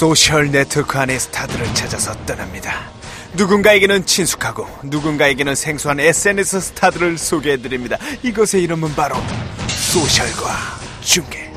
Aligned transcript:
소셜 0.00 0.50
네트워크 0.50 0.98
안의 0.98 1.20
스타들을 1.20 1.74
찾아서 1.74 2.14
떠납니다. 2.24 2.90
누군가에게는 3.34 4.06
친숙하고 4.06 4.66
누군가에게는 4.82 5.54
생소한 5.54 6.00
SNS 6.00 6.58
스타들을 6.58 7.18
소개해드립니다. 7.18 7.98
이것의 8.22 8.62
이름은 8.62 8.94
바로 8.94 9.16
소셜가 9.68 10.56
중계. 11.02 11.52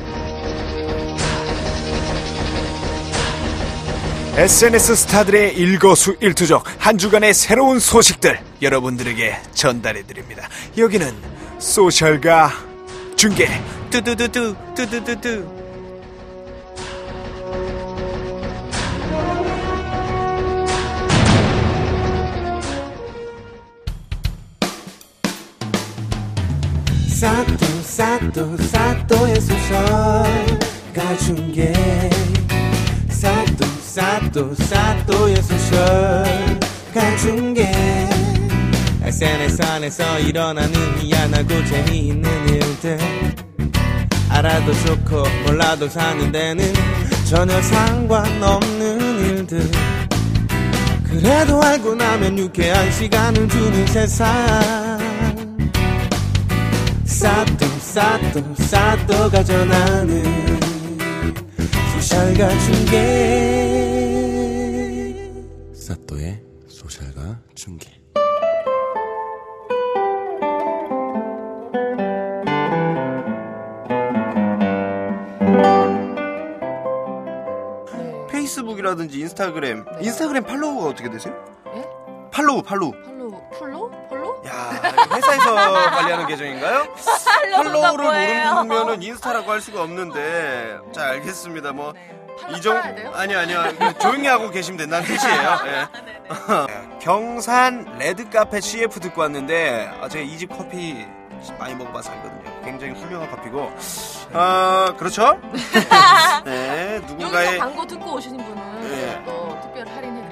SNS 4.35 4.95
스타들의 4.97 5.55
일거수 5.55 6.17
일투족 6.19 6.65
한 6.79 6.97
주간의 6.97 7.33
새로운 7.33 7.79
소식들 7.79 8.41
여러분들에게 8.61 9.37
전달해드립니다. 9.53 10.49
여기는 10.77 11.15
소셜가 11.59 12.51
중계 13.15 13.47
뚜두두두 13.89 14.53
뚜두두두 14.75 15.62
사또 27.23 27.65
사또 27.83 28.57
사또의 28.57 29.39
소설 29.39 29.79
가중게 30.93 31.71
사또 33.07 33.65
사또 33.81 34.53
사또의 34.55 35.37
소설 35.37 36.25
가중게 36.93 37.71
SNS 39.03 39.63
안에서 39.63 40.19
일어나는 40.19 40.73
미안하고 41.01 41.63
재미있는 41.63 42.49
일들 42.49 42.99
알아도 44.27 44.73
좋고 44.85 45.23
몰라도 45.45 45.87
사는 45.87 46.29
데는 46.29 46.73
전혀 47.29 47.61
상관없는 47.61 48.99
일들 48.99 49.71
그래도 51.05 51.63
알고 51.63 51.95
나면 51.95 52.37
유쾌한 52.37 52.91
시간을 52.91 53.47
주는 53.47 53.87
세상 53.87 55.12
사또 57.23 57.65
사또 57.79 58.53
사또가 58.55 59.41
전하는 59.45 60.23
소셜가 61.93 62.49
중계 62.59 62.99
사또의 65.73 66.43
소셜가 66.67 67.39
중계 67.55 67.89
페이스북이라든지 78.29 79.21
인스타그램 79.21 79.85
네. 79.85 79.91
인스타그램 80.07 80.43
팔로우가 80.43 80.87
어떻게 80.87 81.09
되세요? 81.09 81.33
예? 81.73 81.85
팔로우 82.31 82.63
팔로우 82.63 82.91
팔로 83.59 83.89
폴로? 84.09 84.41
야 84.45 84.81
회사에서 85.13 85.55
관리하는 85.91 86.27
계정인가요? 86.27 86.87
팔로우를 87.55 88.05
모르면은 88.63 89.01
인스타라고 89.01 89.51
할 89.51 89.61
수가 89.61 89.81
없는데 89.83 90.77
자 90.91 91.05
알겠습니다 91.09 91.71
뭐 91.71 91.93
팔로 92.41 92.57
이정? 92.57 92.77
아니 93.13 93.35
아니요 93.35 93.63
그 93.79 93.97
조용히 93.99 94.27
하고 94.27 94.49
계시면 94.49 94.77
된다는 94.77 95.07
뜻이에요. 95.07 95.57
예. 95.67 96.97
경산 96.99 97.95
레드 97.99 98.29
카페 98.29 98.59
CF 98.61 98.99
듣고 98.99 99.21
왔는데 99.21 99.91
아, 100.01 100.07
제가 100.09 100.23
이 100.25 100.37
집 100.37 100.47
커피 100.49 101.05
많이 101.59 101.75
먹어봐서 101.75 102.09
알거든요. 102.11 102.61
굉장히 102.63 102.93
훌륭한 102.93 103.29
커피고 103.29 103.71
아 104.33 104.93
그렇죠? 104.97 105.37
네 106.45 106.99
누군가의 107.05 107.59
광고 107.59 107.85
듣고 107.85 108.13
오시는 108.13 108.37
분은 108.37 108.91
예. 108.91 109.21
또 109.25 109.57
특별 109.61 109.87
할인해 109.89 110.22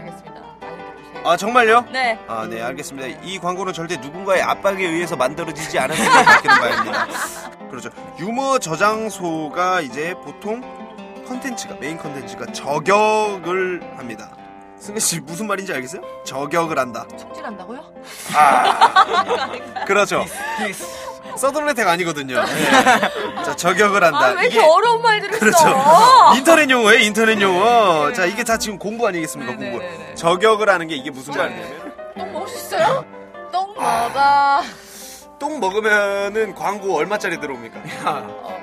아 1.24 1.38
정말요? 1.38 1.86
네. 1.92 2.20
아, 2.28 2.48
네, 2.50 2.62
알겠습니다. 2.62 3.20
이 3.24 3.38
광고는 3.40 3.74
절대 3.74 3.96
누군가의 3.98 4.42
압박에 4.42 4.84
의해서 4.84 5.16
만들어지지 5.16 5.78
않았음을 5.78 6.10
밝히는 6.26 6.56
바입니다. 6.60 7.08
그렇죠. 7.70 7.90
유머 8.20 8.58
저장소가 8.60 9.82
이제 9.82 10.16
보통 10.24 10.62
컨텐츠가, 11.28 11.76
메인 11.80 11.98
컨텐츠가 11.98 12.48
저격을 12.54 13.82
합니다. 13.98 14.32
승혜 14.80 15.00
씨 15.00 15.20
무슨 15.20 15.46
말인지 15.46 15.72
알겠어요? 15.74 16.02
저격을 16.26 16.80
한다. 16.80 17.06
총질한다고요? 17.18 17.82
그렇죠. 19.86 20.26
서든어택 21.38 21.88
아니거든요. 21.88 22.44
네. 22.44 22.72
자, 23.44 23.56
저격을 23.56 24.04
한다. 24.04 24.20
아 24.28 24.32
왜 24.34 24.44
이렇게 24.48 24.60
어려운 24.60 25.02
말들을 25.02 25.40
그렇죠. 25.40 25.58
써? 25.58 26.34
인터넷 26.38 26.70
용어예요, 26.70 27.00
인터넷 27.00 27.42
용어. 27.42 28.12
자, 28.14 28.26
이게 28.26 28.44
다 28.44 28.58
지금 28.58 28.78
공부 28.78 29.08
아니겠습니까, 29.08 29.56
공부. 29.56 29.78
네네네네. 29.80 30.16
저격을 30.16 30.70
하는 30.70 30.88
게 30.88 30.96
이게 30.96 31.10
무슨 31.12 31.34
말이냐면 31.36 31.92
똥 32.18 32.34
먹을 32.34 32.48
수 32.48 32.58
있어요? 32.58 33.06
똥 33.52 33.74
아. 33.78 34.62
먹어. 34.62 34.68
똥 35.40 35.60
먹으면은 35.60 36.54
광고 36.56 36.96
얼마짜리 36.98 37.40
들어옵니까? 37.40 37.80
어, 38.06 38.62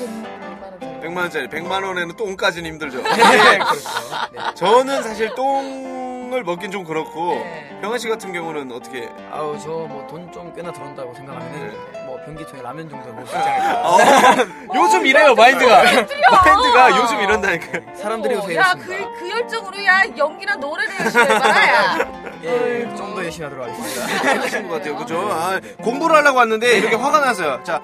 100만 0.00 1.02
100만 1.02 1.16
원짜리 1.18 1.48
100만 1.48 1.84
원에는 1.84 2.16
똥까지는 2.16 2.70
힘들죠. 2.70 3.02
네, 3.04 3.58
그렇죠. 3.58 4.54
저는 4.54 5.02
사실 5.02 5.34
똥을 5.34 6.42
먹긴 6.44 6.70
좀 6.70 6.82
그렇고 6.84 7.34
네. 7.34 7.78
병아 7.82 7.98
씨 7.98 8.08
같은 8.08 8.32
경우는 8.32 8.72
어떻게? 8.72 9.10
아우 9.30 9.58
저 9.58 9.70
뭐 9.86 10.06
돈 10.08 10.32
좀 10.32 10.52
꽤나 10.54 10.72
들어온다고 10.72 11.12
네. 11.12 11.70
뭐 12.03 12.03
변기 12.24 12.46
통에 12.46 12.62
라면 12.62 12.88
정도 12.88 13.20
있지 13.22 13.36
않을까. 13.36 13.82
어, 13.88 13.98
요즘 14.74 15.06
이래요 15.06 15.34
마인드가. 15.34 15.82
마인드가 15.82 16.98
요즘 16.98 17.20
이런다니까. 17.20 17.80
사람들이 17.96 18.34
요새 18.34 18.56
야, 18.56 18.72
이렇습니다. 18.72 18.96
그, 19.10 19.18
그 19.20 19.30
열정으로 19.30 19.84
야, 19.84 20.02
연기나 20.16 20.54
노래를 20.56 20.94
열심히 21.00 21.24
해봐라, 21.24 21.68
야. 21.68 21.98
예, 22.44 22.94
좀 22.96 23.14
더 23.14 23.24
열심히 23.24 23.44
하도록 23.44 23.68
하겠습니다. 23.68 24.40
하신 24.42 24.68
것 24.68 24.74
같아요, 24.76 24.96
그죠? 24.96 25.28
아, 25.30 25.60
공부를 25.82 26.16
하려고 26.16 26.38
왔는데 26.38 26.78
이렇게 26.78 26.96
화가 26.96 27.20
났어요. 27.20 27.60
자, 27.62 27.80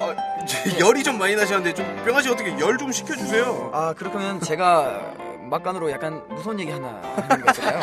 어, 0.00 0.14
이제 0.42 0.78
열이 0.80 1.04
좀 1.04 1.16
많이 1.18 1.36
나셨는데 1.36 1.74
좀 1.74 2.02
병아 2.04 2.22
씨 2.22 2.28
어떻게 2.30 2.58
열좀 2.58 2.90
시켜주세요. 2.90 3.70
아 3.72 3.94
그렇다면 3.96 4.40
제가 4.40 5.00
막간으로 5.42 5.90
약간 5.92 6.20
무서운 6.28 6.58
얘기 6.60 6.70
하나 6.72 7.00
하는 7.28 7.44
거 7.44 7.50
있을까요? 7.52 7.80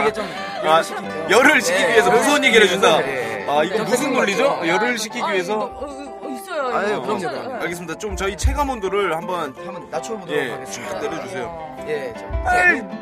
이게 0.00 0.12
좀 0.14 0.28
아, 0.64 0.82
열을 1.30 1.60
식히기 1.60 1.88
위해서 1.88 2.10
예, 2.12 2.16
무서운 2.16 2.44
얘기를 2.44 2.66
해준다. 2.66 3.00
예, 3.06 3.31
예. 3.46 3.50
아, 3.50 3.64
이거 3.64 3.76
좀 3.76 3.86
무슨 3.86 4.12
논리죠? 4.12 4.60
열을 4.66 4.98
식히기 4.98 5.22
아, 5.22 5.28
위해서. 5.28 5.58
어, 5.58 5.64
어, 5.64 6.26
어, 6.26 6.28
있어요. 6.30 6.74
아유, 6.74 6.88
이거. 6.88 7.00
그럼요, 7.02 7.18
괜찮아요. 7.18 7.42
그럼요. 7.42 7.62
알겠습니다. 7.62 7.98
좀 7.98 8.16
저희 8.16 8.36
체감 8.36 8.70
온도를 8.70 9.16
한번 9.16 9.54
한번 9.64 9.88
낮춰보도록 9.90 10.30
예, 10.34 10.50
하겠습니다. 10.52 11.00
내려주세요. 11.00 11.76
예, 11.88 12.14
저, 12.16 12.24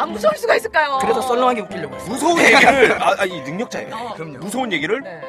안 0.03 0.11
무서울 0.13 0.37
수가 0.37 0.57
있을까요? 0.57 0.99
그래도 1.01 1.21
썰렁하게 1.23 1.61
웃기려고 1.63 1.95
했어요. 1.95 2.11
무서운 2.11 2.39
얘기를 2.41 2.93
아, 3.03 3.15
아, 3.19 3.25
이 3.25 3.41
능력자예요. 3.43 3.95
어. 3.95 4.15
그럼요. 4.15 4.39
무서운 4.39 4.73
얘기를 4.73 5.01
네. 5.03 5.21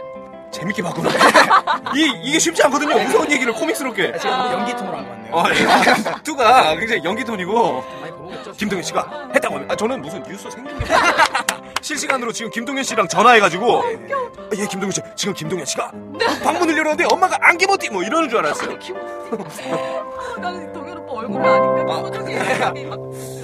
재밌게 0.52 0.82
바꾸는 0.84 1.10
이 1.96 2.12
이게 2.24 2.38
쉽지 2.40 2.62
않거든요. 2.64 2.98
무서운 3.04 3.32
얘기를 3.32 3.54
코믹스럽게. 3.54 4.18
제가 4.20 4.52
연기통으로 4.54 4.98
한것 4.98 5.12
같네요. 5.12 5.34
어, 5.36 5.44
예. 5.50 6.14
투가 6.24 6.76
굉장히 6.76 7.04
연기 7.06 7.24
톤이고 7.24 7.84
많이 8.02 8.12
보겠죠? 8.14 8.52
김동현 8.54 8.84
씨가 8.84 9.30
했다고 9.34 9.56
합니다. 9.56 9.74
아, 9.74 9.76
저는 9.78 10.02
무슨 10.02 10.22
뉴스 10.24 10.50
생중계 10.52 10.86
실시간으로 11.82 12.32
지금 12.32 12.52
김동현 12.52 12.84
씨랑 12.84 13.08
전화해가지고 13.08 13.84
예 14.58 14.66
김동현 14.68 14.92
씨 14.92 15.02
지금 15.16 15.34
김동현 15.34 15.66
씨가 15.66 15.92
방문을 16.44 16.78
열었는데 16.78 17.06
엄마가 17.12 17.38
안기모띠 17.42 17.90
뭐 17.90 18.04
이러는 18.04 18.30
줄 18.30 18.40
알았어요. 18.40 18.78
아, 19.72 20.40
나는 20.40 20.72
동현 20.74 20.98
오빠 21.00 21.14
얼굴을 21.14 21.46
아니까 21.46 21.94
아. 21.94 22.02
표정이 22.04 22.36
막 22.86 22.98
들어서 22.98 23.02
웃겨. 23.02 23.41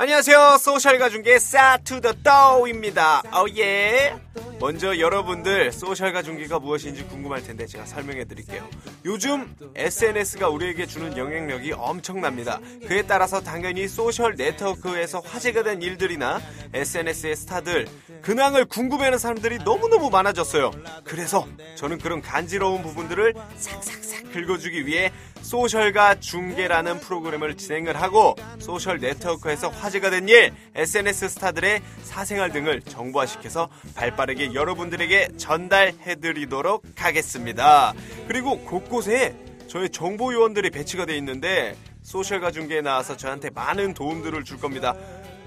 안녕하세요. 0.00 0.58
소셜가 0.60 1.10
중계 1.10 1.40
사또 1.40 2.22
사또입니다. 2.22 3.20
어예. 3.32 4.14
먼저 4.60 4.96
여러분들 4.96 5.72
소셜가 5.72 6.22
중계가 6.22 6.60
무엇인지 6.60 7.04
궁금할 7.06 7.42
텐데 7.42 7.66
제가 7.66 7.84
설명해 7.84 8.24
드릴게요. 8.26 8.64
요즘 9.04 9.52
SNS가 9.74 10.50
우리에게 10.50 10.86
주는 10.86 11.16
영향력이 11.16 11.72
엄청납니다. 11.72 12.60
그에 12.86 13.02
따라서 13.02 13.40
당연히 13.40 13.88
소셜 13.88 14.36
네트워크에서 14.36 15.18
화제가 15.18 15.64
된 15.64 15.82
일들이나 15.82 16.40
SNS의 16.74 17.34
스타들, 17.34 17.88
근황을 18.22 18.66
궁금해하는 18.66 19.18
사람들이 19.18 19.58
너무너무 19.58 20.10
많아졌어요. 20.10 20.70
그래서 21.02 21.44
저는 21.74 21.98
그런 21.98 22.22
간지러운 22.22 22.82
부분들을 22.82 23.34
싹싹싹 23.56 24.32
긁어주기 24.32 24.86
위해 24.86 25.12
소셜가 25.42 26.20
중계라는 26.20 27.00
프로그램을 27.00 27.56
진행을 27.56 28.00
하고 28.00 28.36
소셜 28.58 28.98
네트워크에서 28.98 29.68
화제가 29.68 30.10
된 30.10 30.28
일, 30.28 30.52
SNS 30.74 31.28
스타들의 31.30 31.82
사생활 32.02 32.52
등을 32.52 32.82
정보화시켜서 32.82 33.68
발빠르게 33.94 34.54
여러분들에게 34.54 35.36
전달해드리도록 35.36 36.84
하겠습니다. 36.96 37.94
그리고 38.26 38.58
곳곳에 38.60 39.36
저희 39.68 39.88
정보 39.90 40.32
요원들이 40.32 40.70
배치가 40.70 41.04
돼 41.04 41.16
있는데 41.18 41.76
소셜가 42.02 42.50
중계에 42.50 42.80
나와서 42.80 43.16
저한테 43.16 43.50
많은 43.50 43.94
도움들을 43.94 44.44
줄 44.44 44.58
겁니다. 44.58 44.94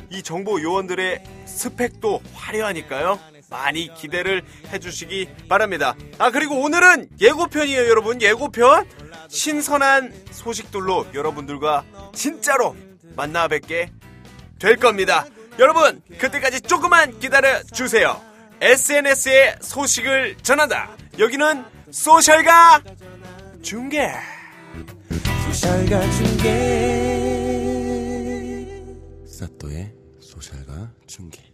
이 0.09 0.21
정보 0.21 0.61
요원들의 0.61 1.23
스펙도 1.45 2.21
화려하니까요. 2.33 3.19
많이 3.49 3.93
기대를 3.93 4.43
해주시기 4.71 5.27
바랍니다. 5.49 5.95
아 6.17 6.31
그리고 6.31 6.61
오늘은 6.61 7.09
예고편이에요, 7.19 7.89
여러분. 7.89 8.21
예고편. 8.21 8.85
신선한 9.27 10.13
소식들로 10.31 11.07
여러분들과 11.13 11.83
진짜로 12.13 12.75
만나 13.15 13.47
뵙게 13.47 13.91
될 14.61 14.77
겁니다. 14.77 15.25
여러분, 15.57 16.01
그때까지 16.19 16.61
조금만 16.61 17.19
기다려 17.19 17.61
주세요. 17.63 18.21
SNS에 18.61 19.57
소식을 19.59 20.37
전한다. 20.43 20.95
여기는 21.17 21.65
소셜가 21.89 22.81
중계. 23.63 24.07
소셜가 25.45 26.09
중계 26.11 26.51
사또의 29.27 29.91
소셜가 30.21 30.91
중계 31.07 31.50